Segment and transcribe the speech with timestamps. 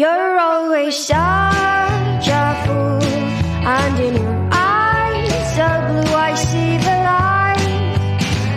[0.00, 3.02] You're always such a fool,
[3.66, 7.98] and in your eyes so blue, I see the light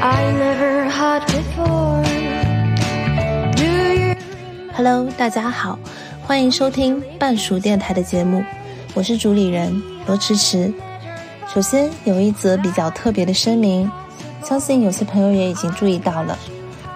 [0.02, 2.02] I never had before.
[3.58, 4.16] Do you?
[4.74, 5.78] Hello，大家好，
[6.26, 8.42] 欢迎收听半熟电台的节目，
[8.94, 10.74] 我是主理人罗迟迟。
[11.54, 13.92] 首先有一则比较特别的声明，
[14.46, 16.40] 相信有些朋友也已经注意到了，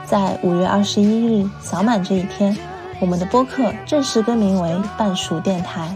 [0.06, 2.58] 在五月二十一日小满这一天。
[3.00, 5.96] 我们的播客正式更名为半熟电台，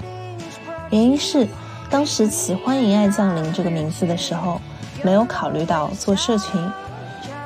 [0.92, 1.48] 原因是
[1.90, 4.62] 当时起“欢迎爱降临”这个名字的时候，
[5.02, 6.62] 没有考虑到做社群，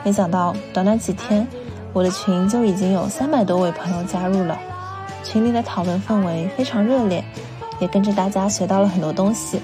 [0.03, 1.47] 没想到短短几天，
[1.93, 4.59] 我的群就已经有三百多位朋友加入了，
[5.23, 7.23] 群里的讨论氛围非常热烈，
[7.79, 9.61] 也跟着大家学到了很多东西。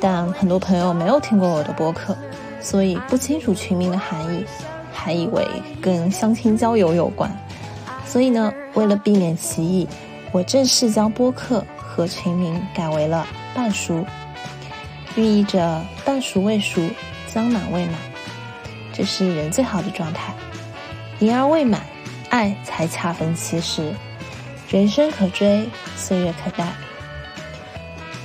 [0.00, 2.16] 但很多朋友没有听过我的播客，
[2.60, 4.44] 所以不清楚群名的含义，
[4.92, 5.44] 还以为
[5.82, 7.28] 跟相亲交友有关。
[8.08, 9.86] 所以呢，为了避免歧义，
[10.32, 14.02] 我正式将播客和群名改为了“半熟”，
[15.14, 16.80] 寓意着半熟未熟，
[17.32, 17.94] 将满未满，
[18.94, 20.32] 这是人最好的状态。
[21.18, 21.82] 言而未满，
[22.30, 23.92] 爱才恰逢其时。
[24.70, 26.66] 人生可追，岁月可待。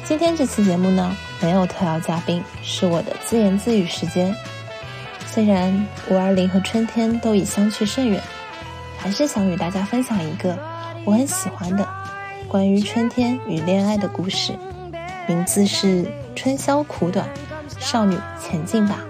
[0.06, 4.34] 今天这期节目呢，没有特邀嘉宾，是我的自言自语时间。
[5.26, 8.24] 虽然五二零和春天都已相去甚远。
[9.04, 10.58] 还是想与大家分享一个
[11.04, 11.86] 我很喜欢的
[12.48, 14.54] 关于春天与恋爱的故事，
[15.28, 16.06] 名字是
[16.38, 17.28] 《春宵苦短，
[17.82, 19.04] 少女前进吧》。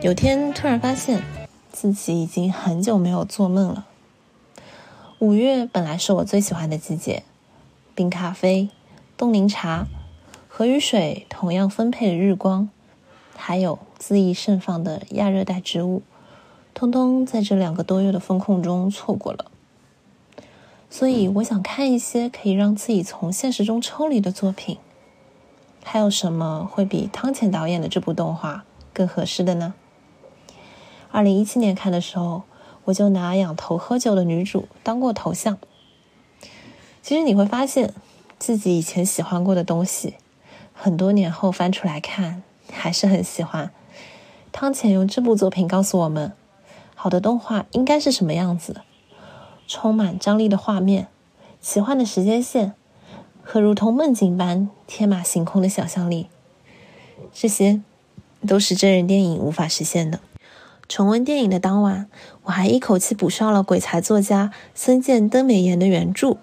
[0.00, 1.22] 有天突然发现
[1.70, 3.86] 自己已经很久没有做梦了。
[5.18, 7.24] 五月本来是我最喜欢的季节，
[7.94, 8.70] 冰咖啡、
[9.18, 9.86] 冻柠茶
[10.48, 12.70] 和雨水同样分配的日光，
[13.36, 16.00] 还有恣意盛放的亚热带植物。
[16.78, 19.46] 通通在这两个多月的风控中错过了，
[20.88, 24.78] 所以我想看一些可以让自己从现实中抽离的作品。
[25.82, 29.74] 还有什么会比汤浅导演的这部动画更合适的呢？
[31.10, 32.44] 二零一七年看的时候，
[32.84, 35.58] 我就拿仰头喝酒的女主当过头像。
[37.02, 37.92] 其实你会发现，
[38.38, 40.14] 自己以前喜欢过的东西，
[40.72, 43.72] 很多年后翻出来看，还是很喜欢。
[44.52, 46.32] 汤浅用这部作品告诉我们。
[47.00, 48.80] 好的动画应该是什么样子？
[49.68, 51.06] 充满张力的画面，
[51.60, 52.74] 奇幻的时间线，
[53.40, 56.26] 和如同梦境般天马行空的想象力，
[57.32, 57.80] 这些
[58.44, 60.18] 都是真人电影无法实现的。
[60.88, 62.08] 重温电影的当晚，
[62.42, 66.36] 我还一口气补上了鬼才作家森见登美彦的原著。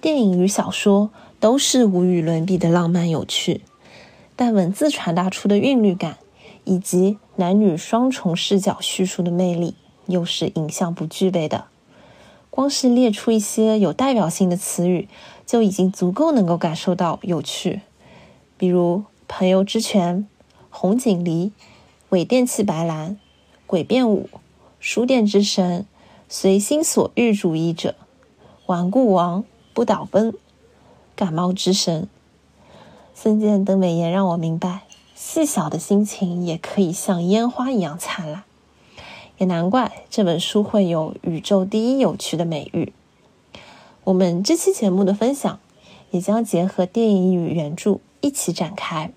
[0.00, 3.60] 电影与小说都是无与伦比的浪漫有趣，
[4.34, 6.16] 但文字传达出的韵律感。
[6.68, 9.74] 以及男女双重视角叙述的魅力，
[10.04, 11.64] 又是影像不具备的。
[12.50, 15.08] 光是列出一些有代表性的词语，
[15.46, 17.80] 就已经足够能够感受到有趣。
[18.58, 20.28] 比如“朋友之泉
[20.68, 21.52] ”“红警梨
[22.10, 23.18] ”“伪电气白兰
[23.66, 24.28] ”“诡辩舞
[24.78, 25.86] ”“书店之神
[26.28, 27.94] ”“随心所欲主义者
[28.66, 29.42] ”“顽固王
[29.72, 30.34] ”“不倒翁
[31.16, 32.06] ”“感冒之神”。
[33.14, 34.87] 森见登美言让我明白。
[35.20, 38.44] 细小的心情也可以像烟花一样灿烂，
[39.38, 42.92] 也难怪这本书会有“宇宙第一有趣”的美誉。
[44.04, 45.58] 我们这期节目的分享
[46.12, 49.10] 也将结合电影与原著一起展开。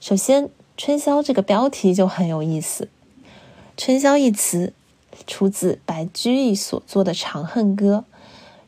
[0.00, 0.48] 首先
[0.78, 2.88] ，“春宵”这个标题就很有意思
[3.76, 4.72] ，“春宵”一词
[5.26, 8.06] 出自白居易所作的《长恨歌》：“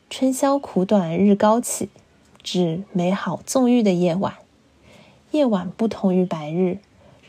[0.07, 1.89] 春宵苦短日高起，
[2.43, 4.35] 指美好纵欲的夜晚。”
[5.31, 6.79] 夜晚不同于白日，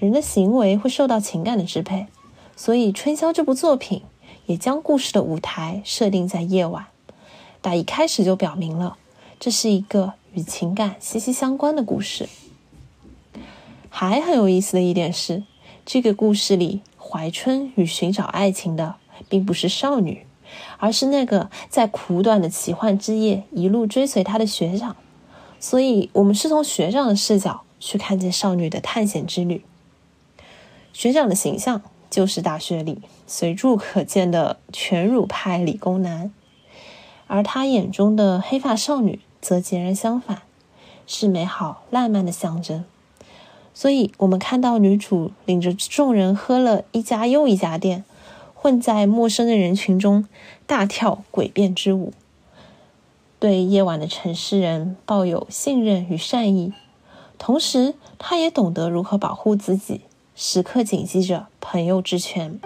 [0.00, 2.08] 人的行为会受到情感的支配，
[2.56, 4.02] 所以《春宵》这部作品
[4.46, 6.86] 也将故事的舞台设定在夜晚。
[7.60, 8.96] 打一开始就表明了，
[9.38, 12.28] 这是一个与情感息息相关的故事。
[13.88, 15.44] 还很有意思的一点是，
[15.86, 18.96] 这个故事里怀春与寻找爱情的
[19.28, 20.26] 并不是少女，
[20.78, 24.96] 而是那个在苦短的奇幻之夜一路追随她的学长。
[25.60, 27.62] 所以，我们是从学长的视角。
[27.84, 29.64] 去看见少女的探险之旅。
[30.92, 36.32] 学长的形象就是大学里随处可见的全乳派理工男，
[37.26, 40.42] 而他眼中的黑发少女则截然相反，
[41.08, 42.84] 是美好烂漫的象征。
[43.74, 48.04] 所以，我们看到女主领着众人喝了一家又一家店，
[48.54, 50.28] 混在陌生的人群中
[50.66, 52.12] 大跳诡辩之舞，
[53.40, 56.72] 对夜晚的城市人抱有信任与善意。
[57.44, 60.02] 同时，他也懂得如何保护自己，
[60.36, 62.60] 时刻谨记着朋友之权。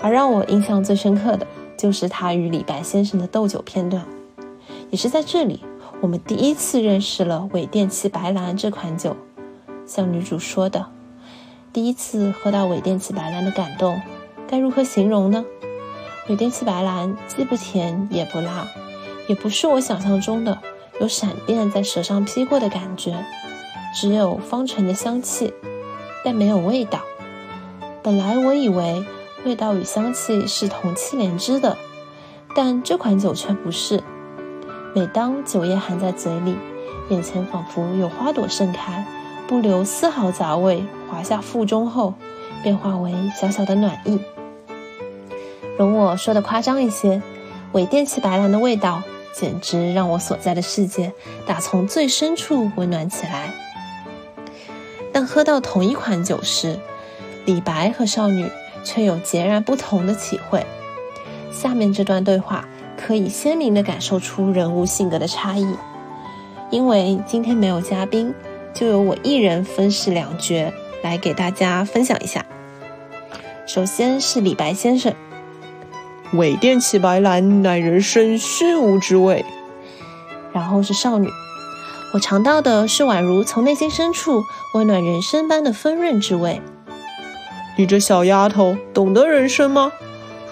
[0.00, 1.46] 而让我印象最深刻的，
[1.76, 4.04] 就是他与李白先生的斗酒片段。
[4.90, 5.62] 也是在这里，
[6.00, 9.16] 我们第一次认识了伪电气白兰这款酒。
[9.86, 10.86] 像女主说的，
[11.72, 14.02] 第一次喝到伪电气白兰的感动，
[14.48, 15.44] 该如何形容呢？
[16.28, 18.66] 伪电气白兰既不甜也不辣，
[19.28, 20.58] 也不是我想象中的
[21.00, 23.24] 有闪电在舌上劈过的感觉，
[23.94, 25.52] 只有芳醇的香气，
[26.24, 27.00] 但没有味道。
[28.02, 29.04] 本来我以为
[29.44, 31.76] 味道与香气是同气连枝的，
[32.54, 34.02] 但这款酒却不是。
[34.94, 36.56] 每当酒液含在嘴里，
[37.08, 39.06] 眼前仿佛有花朵盛开。
[39.46, 42.14] 不留丝毫杂味，滑下腹中后，
[42.62, 44.18] 便化为小小的暖意。
[45.76, 47.20] 容我说的夸张一些，
[47.72, 49.02] 伪电气白兰的味道，
[49.34, 51.12] 简直让我所在的世界
[51.46, 53.52] 打从最深处温暖起来。
[55.12, 56.78] 但喝到同一款酒时，
[57.44, 58.50] 李白和少女
[58.84, 60.64] 却有截然不同的体会。
[61.52, 65.76] 下面这段对话可以鲜明地感受出人物性格的差异。
[66.70, 68.34] 因为今天没有嘉宾。
[68.74, 72.44] 就由我一人分饰两角来给大家分享一下。
[73.68, 75.14] 首先是李白先生，
[76.36, 79.44] 伪电起白兰乃人生虚无之味。
[80.52, 81.28] 然后是少女，
[82.12, 84.42] 我尝到的是宛如从内心深处
[84.74, 86.60] 温暖人生般的丰润之味。
[87.76, 89.92] 你这小丫头懂得人生吗？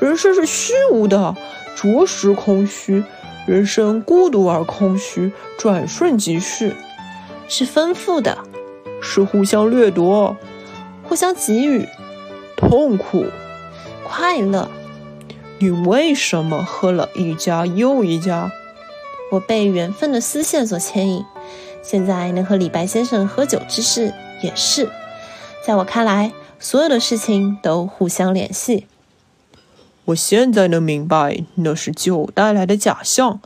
[0.01, 1.37] 人生是虚无的，
[1.77, 3.05] 着实空虚。
[3.47, 6.75] 人生孤独而空虚，转瞬即逝。
[7.49, 8.39] 是丰富的，
[9.01, 10.37] 是互相掠夺，
[11.03, 11.87] 互相给予，
[12.57, 13.27] 痛苦，
[14.05, 14.69] 快乐。
[15.63, 18.51] 你为什么喝了一家又一家？
[19.31, 21.25] 我被缘分的丝线所牵引，
[21.85, 24.13] 现在能和李白先生喝酒之事
[24.43, 24.91] 也是。
[25.65, 28.89] 在我看来，所有的事情都互相联系。
[30.07, 33.41] 我现在能明白，那是酒带来的假象。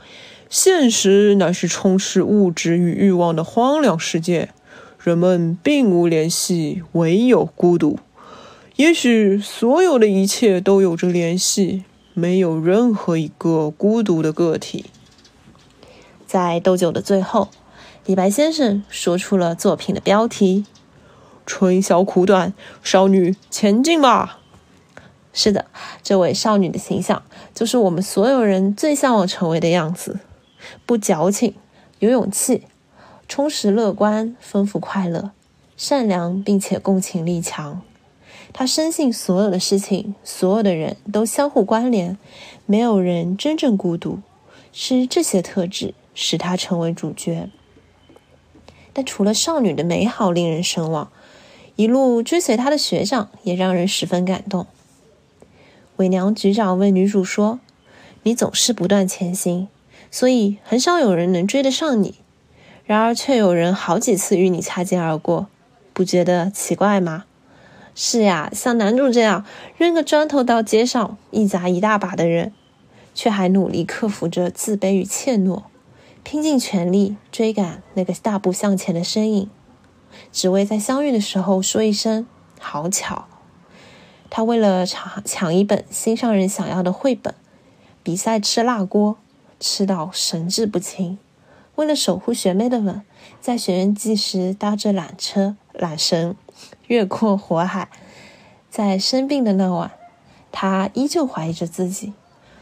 [0.48, 4.48] 现实乃是充斥物质与欲望的荒凉世界，
[5.04, 7.98] 人们并无联系，唯有孤独。
[8.76, 11.84] 也许所有的一切都有着联系，
[12.18, 14.86] 没有任何一个孤独的个体。
[16.26, 17.50] 在斗酒的最后，
[18.06, 20.64] 李白先生说出了作品的标题
[21.44, 24.38] ：“春宵苦短，少女前进吧。”
[25.34, 25.66] 是的，
[26.02, 27.22] 这位少女的形象，
[27.54, 30.20] 就是我们所有人最向往成为的样子。
[30.86, 31.54] 不矫情，
[31.98, 32.62] 有勇气，
[33.28, 35.32] 充实乐观，丰富快乐，
[35.76, 37.82] 善良并且共情力强。
[38.58, 42.16] 他深信所有的事情，所有的人都相互关联，
[42.64, 44.20] 没有人真正孤独。
[44.72, 47.50] 是这些特质使他成为主角。
[48.94, 51.12] 但除了少女的美好令人神往，
[51.76, 54.66] 一路追随他的学长也让人十分感动。
[55.96, 57.60] 伪娘局长问女主说
[58.24, 59.68] ：“你总是不断前行。”
[60.10, 62.14] 所以很少有人能追得上你，
[62.86, 65.48] 然而却有人好几次与你擦肩而过，
[65.92, 67.26] 不觉得奇怪吗？
[67.98, 69.44] 是呀，像男主这样
[69.78, 72.52] 扔个砖头到街上一砸一大把的人，
[73.14, 75.62] 却还努力克服着自卑与怯懦，
[76.22, 79.50] 拼尽全力追赶那个大步向前的身影，
[80.30, 82.26] 只为在相遇的时候说一声
[82.60, 83.24] “好巧”。
[84.28, 87.34] 他为了抢抢一本心上人想要的绘本，
[88.02, 89.16] 比赛吃辣锅。
[89.58, 91.16] 吃到神志不清，
[91.76, 93.00] 为了守护学妹的吻，
[93.40, 96.36] 在学院祭时搭着缆车缆绳
[96.86, 97.88] 越过火海。
[98.70, 99.92] 在生病的那晚，
[100.52, 102.12] 他依旧怀疑着自己，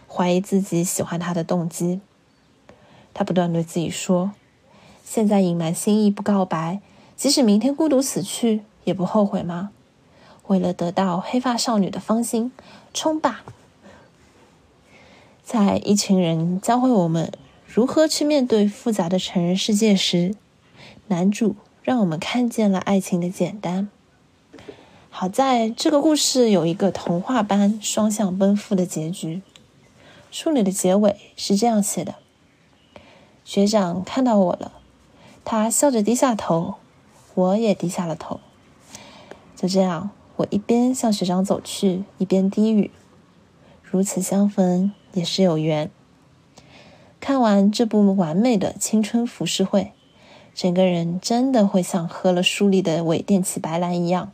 [0.08, 2.00] 怀疑自己喜欢他的动机。
[3.12, 4.32] 他不断对自己说
[5.04, 6.80] ：“现在隐瞒心意不告白，
[7.16, 9.70] 即使明天孤独死去，也不后悔吗？”
[10.46, 12.52] 为了得到黑发少女的芳心，
[12.92, 13.44] 冲吧！
[15.42, 17.32] 在一群人教会我们
[17.66, 20.34] 如何去面对复杂的成人世界时，
[21.08, 23.88] 男主让我们看见了爱情的简单。
[25.16, 29.42] 好在这个故事有一个童话般双向奔赴的结局。
[30.32, 32.16] 书里的结尾是这样写的：
[33.44, 34.72] 学长看到我了，
[35.44, 36.74] 他笑着低下头，
[37.36, 38.40] 我也低下了头。
[39.54, 42.90] 就这样，我一边向学长走去，一边低语：
[43.84, 44.92] 如此相逢。
[45.12, 45.92] 也是有缘。
[47.20, 49.92] 看完这部完美的青春浮世绘，
[50.52, 54.32] 整个人真的会像喝了书里的伪电气白兰一样，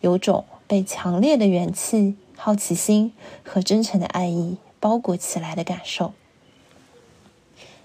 [0.00, 3.12] 有种被强烈的元气、好奇心
[3.44, 6.12] 和真诚的爱意包裹起来的感受。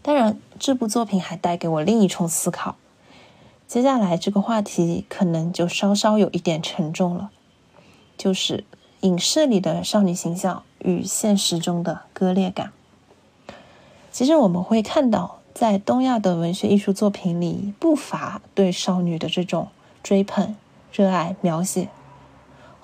[0.02, 2.76] 当然，这部作品还带给我另一重思考。
[3.68, 7.32] 接下来这个话题可能就稍稍有一点沉重了，
[8.18, 8.64] 就是
[9.02, 10.64] 影视里的少女形象。
[10.86, 12.74] 与现实中的割裂感。
[14.12, 19.70] 其实我们会看到，在东亚的文学艺术作品里，不乏对少女的这种
[20.04, 20.58] 追捧、
[20.92, 21.84] 热爱、描写。《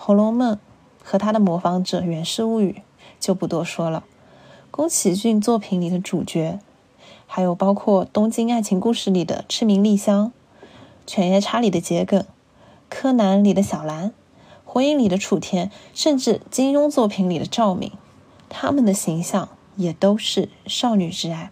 [0.01, 0.56] 红楼梦》
[1.03, 2.72] 和他的模仿者《源氏物语》
[3.20, 4.06] 就不多说了。
[4.72, 6.58] 宫崎骏作品里的主角，
[7.27, 10.27] 还有包括《东京爱情故事》里的赤名莉香，
[11.06, 12.22] 《犬夜叉》里的桔梗，
[12.88, 14.08] 《柯南》里的小兰，
[14.63, 17.91] 《火影》里的楚天，甚至金庸作品里的赵敏，
[18.48, 19.50] 他们的形象。
[19.75, 21.51] 也都是少女之爱。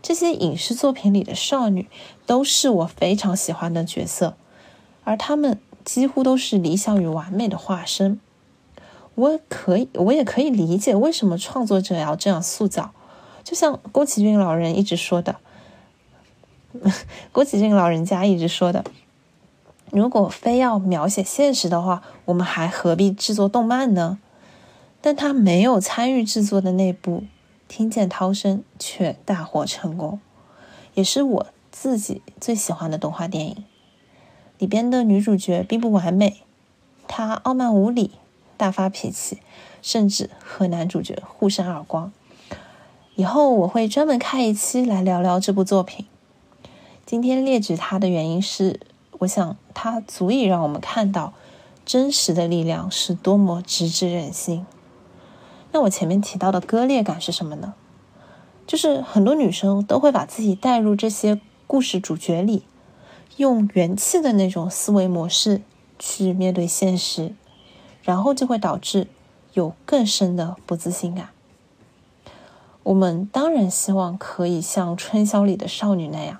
[0.00, 1.88] 这些影视作品里的少女
[2.26, 4.36] 都是我非常喜欢的角色，
[5.02, 8.20] 而她们几乎都是理想与完美的化身。
[9.14, 12.92] 我可以，我也可以理解为什么创作者要这样塑造。
[13.42, 15.36] 就像宫崎骏老人一直说的，
[17.32, 18.84] 宫崎骏老人家一直说的，
[19.90, 24.18] 如果非要描写现实的话，我们还何必制作动漫呢？
[25.00, 27.20] 但他没有参与制作的那部
[27.66, 30.20] 《听见涛声》却大获成功，
[30.92, 33.64] 也是我自己最喜欢的动画电影。
[34.58, 36.42] 里边的女主角并不完美，
[37.06, 38.10] 她傲慢无礼、
[38.56, 39.38] 大发脾气，
[39.80, 42.12] 甚至和男主角互扇耳光。
[43.14, 46.06] 以后我会专门开一期来聊聊这部作品。
[47.06, 48.80] 今天列举它的原因是，
[49.18, 51.32] 我想它足以让我们看到
[51.86, 54.66] 真实的力量是多么直指人心。
[55.72, 57.74] 那我前面提到的割裂感是什么呢？
[58.66, 62.64] 就是很多女生都会把自己带入这些故事主角里，
[63.36, 65.62] 用元气的那种思维模式
[65.98, 67.34] 去面对现实，
[68.02, 69.06] 然后就会导致
[69.54, 71.28] 有更深的不自信感。
[72.82, 76.38] 我们当然希望可以像春宵里的少女那样，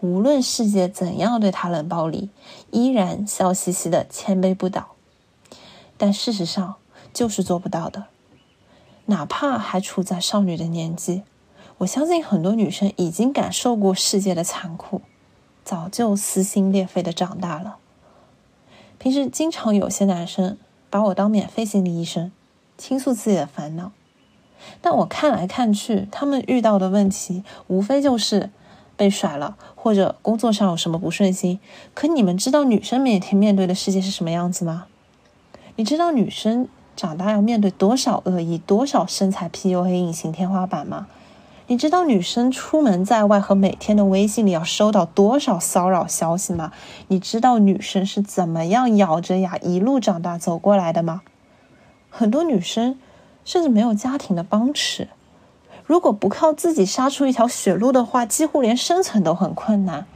[0.00, 2.30] 无论世界怎样对她冷暴力，
[2.70, 4.94] 依然笑嘻嘻的谦卑不倒。
[5.96, 6.76] 但事实上
[7.12, 8.06] 就是做不到的。
[9.06, 11.22] 哪怕还处在少女的年纪，
[11.78, 15.02] 我相信很多女生已经感受过世界的残酷，
[15.64, 17.76] 早就撕心裂肺的长大了。
[18.98, 20.56] 平时经常有些男生
[20.90, 22.30] 把我当免费心理医生，
[22.78, 23.92] 倾诉自己的烦恼，
[24.80, 28.50] 但我看来看去，他们遇到的问题无非就是
[28.96, 31.58] 被甩了，或者工作上有什么不顺心。
[31.94, 34.86] 可你们知道女生每天面对的世界是什么样子吗？
[35.76, 36.68] 你知道女生？
[36.96, 41.08] 长大要面对多少恶意，多少身材 PUA 隐形天花板吗？
[41.66, 46.72] 你知道女生出门在外和每天的微信里要收到多少骚扰消息吗？
[47.08, 51.22] 你知道女生是怎么样咬着牙一路长大走过来的吗？
[52.10, 52.98] 很多女生
[53.46, 55.08] 甚至没有家庭的帮持，
[55.86, 60.06] 如果不靠自己杀出一条血路的话，几乎连生存都很困难。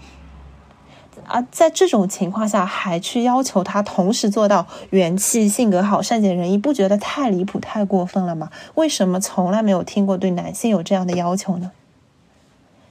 [1.27, 8.51] 而在这种情况下，还去要求他同时做到元气、性格好、善解人意，不觉得太离谱、太过分了吗？
[8.75, 11.73] 为什么从来没有听过对男性有这样的要求呢？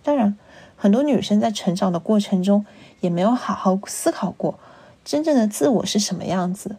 [0.04, 0.38] 当然，
[0.76, 2.66] 很多女生在成长的过程中
[3.02, 4.60] 也没有好好思考过
[5.04, 6.78] 真正的自我是什么样子，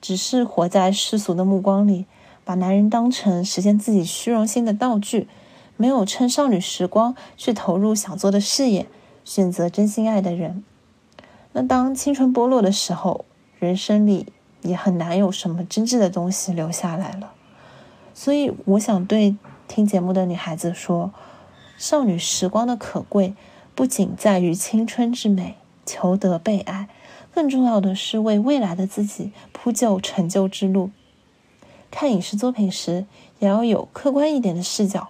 [0.00, 2.06] 只是活在世俗的目光里，
[2.44, 5.28] 把男人当成实现自己虚荣心的道具，
[5.76, 8.86] 没有趁少女时光去投入想做的事业。
[9.26, 10.62] 选择真心爱的人，
[11.50, 13.24] 那当青春剥落的时候，
[13.58, 14.26] 人生里
[14.62, 17.32] 也很难有什么真挚的东西留下来了。
[18.14, 21.12] 所以，我想对听节目的女孩子说：，
[21.76, 23.34] 少女时光的可贵，
[23.74, 26.88] 不仅在于青春之美、求得被爱，
[27.34, 30.92] 更重要的是为未来的自己铺就成就之路。
[31.90, 33.06] 看影视作品时，
[33.40, 35.08] 也要有客观一点的视角。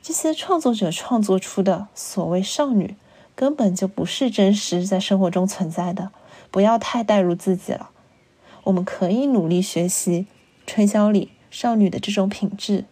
[0.00, 2.94] 这些创作者创作出的所谓少女。
[3.36, 6.10] 根本就不是真实在生活中存在的，
[6.50, 7.90] 不要太带入自己了。
[8.64, 10.26] 我们可以努力学习
[10.66, 12.84] 春宵里少女的这种品质，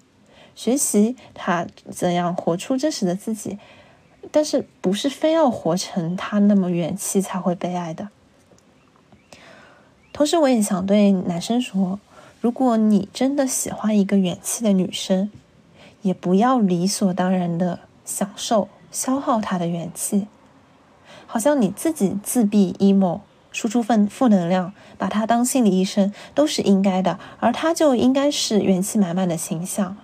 [0.54, 3.58] 学习她怎样活出真实的自己，
[4.30, 8.08] 但是不是非要活成她那么元气才会被爱的。
[10.12, 11.98] 同时，我也想对男生说：
[12.40, 15.30] 如果你真的喜欢一个元气的女生，
[16.02, 18.68] 也不要理所当然的享受。
[18.92, 20.28] 消耗他的元气，
[21.26, 29.96] 好像你自己自闭 emo，输出负负能量，把他当心理医生都是应该的，而他就应该是元气满满的形象。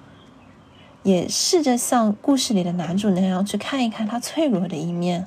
[1.04, 5.26] 也试着像故事里的男主那样去看一看他脆弱的一面，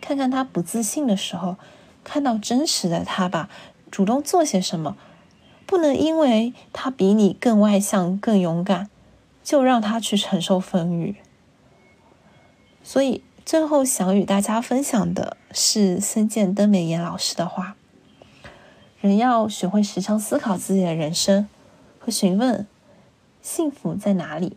[0.00, 1.56] 看看他不自信的时候，
[2.04, 3.48] 看到真实的他吧，
[3.90, 4.96] 主动做些什么，
[5.66, 8.88] 不能因为他比你更外向、更勇敢，
[9.42, 11.16] 就让他去承受风雨。
[12.84, 17.74] 所以，最后想与大家分享的是森见登美彦老师的话：
[19.00, 21.48] 人要学会时常思考自己的人生，
[21.98, 22.66] 和询问
[23.40, 24.56] 幸福在哪里。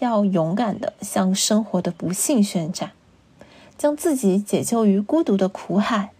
[0.00, 2.92] 要勇敢的向生活的不幸宣战，
[3.76, 6.10] 将自己解救于孤独的苦海，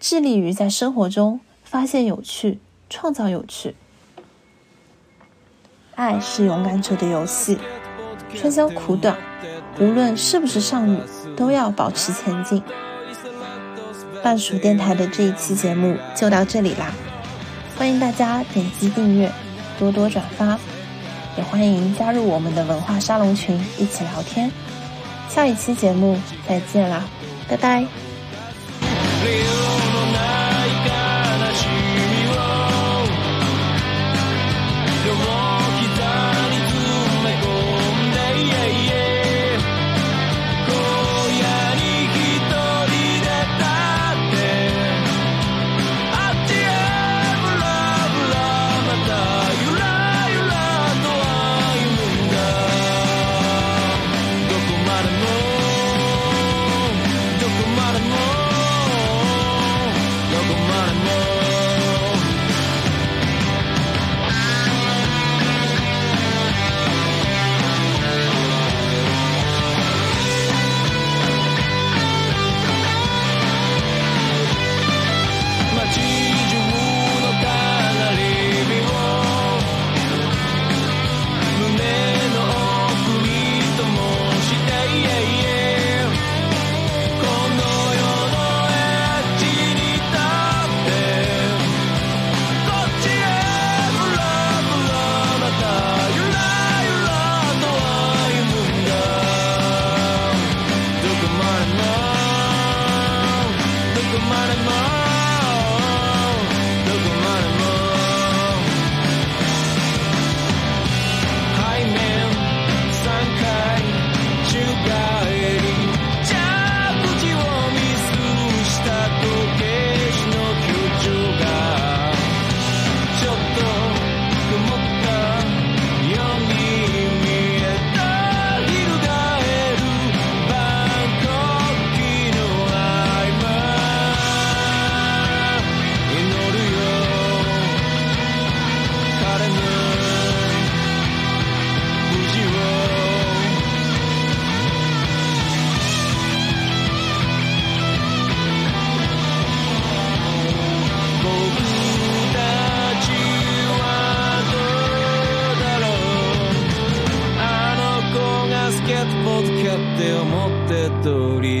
[0.00, 3.76] 致力于在生活中发现有趣，创造有趣。
[5.94, 7.56] 爱是勇敢者的游戏，
[8.34, 9.16] 春宵苦短，
[9.78, 10.98] 无论是不是少女，
[11.36, 12.62] 都要保持前进。
[14.22, 16.92] 半熟电台的这一期节目就到这里啦，
[17.78, 19.30] 欢迎大家点击订阅，
[19.78, 20.58] 多多转发。
[21.38, 24.50] 也欢迎加入我们的文化沙龙群，一起聊天。
[25.28, 27.04] 下一期节目再见啦，
[27.48, 27.86] 拜拜。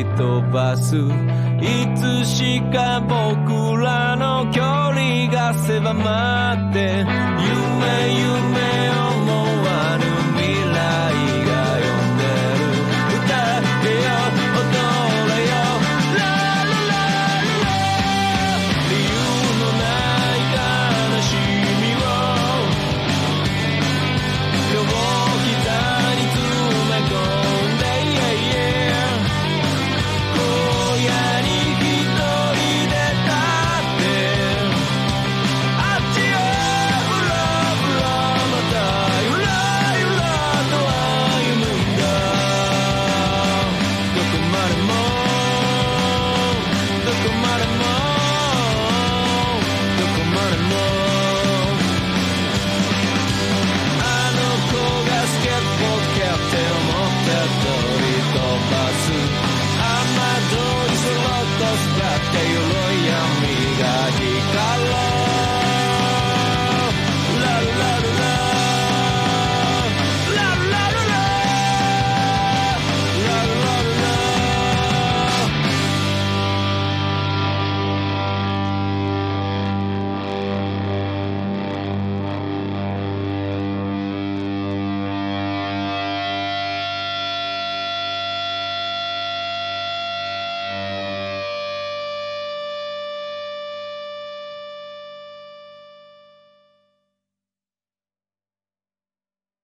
[0.04, 0.96] 飛ばす。
[0.96, 1.02] い
[1.96, 7.19] つしか僕らの距離が狭まって